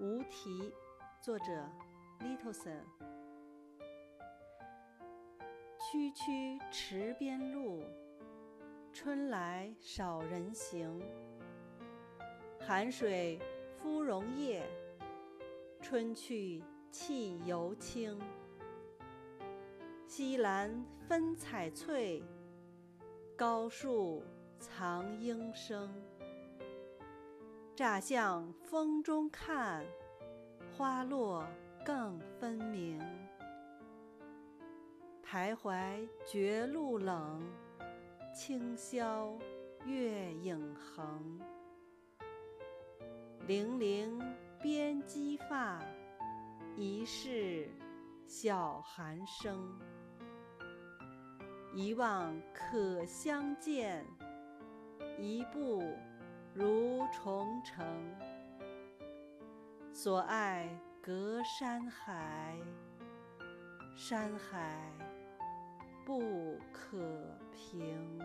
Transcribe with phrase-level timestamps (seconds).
[0.00, 0.72] 无题，
[1.20, 1.44] 作者
[2.20, 2.80] Littleson。
[5.78, 7.84] 区区池边路，
[8.94, 10.98] 春来少人行。
[12.58, 13.38] 寒水
[13.76, 14.66] 芙蓉叶，
[15.82, 18.18] 春去气犹清。
[20.06, 22.24] 西兰分彩翠，
[23.36, 24.24] 高树
[24.58, 25.92] 藏莺声。
[27.80, 29.82] 乍向风中看，
[30.76, 31.46] 花落
[31.82, 33.00] 更分明。
[35.24, 37.40] 徘徊觉路冷，
[38.34, 39.34] 清宵
[39.86, 41.40] 月影横。
[43.46, 44.20] 零零
[44.60, 45.82] 编机发，
[46.76, 47.66] 疑是
[48.26, 49.74] 小寒声。
[51.72, 54.04] 一望可相见，
[55.18, 55.82] 一步。
[57.62, 57.86] 城，
[59.92, 60.68] 所爱
[61.02, 62.56] 隔山海，
[63.96, 64.92] 山海
[66.04, 66.98] 不可
[67.52, 68.20] 平。